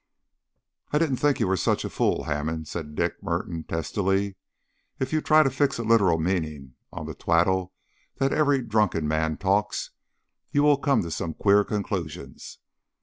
[0.91, 4.35] "I didn't think you were such a fool, Hammond," said Dick Merton testily.
[4.97, 7.71] "If you try to fix a literal meaning on the twaddle
[8.15, 9.91] that every drunken man talks,
[10.49, 12.57] you will come to some queer conclusions.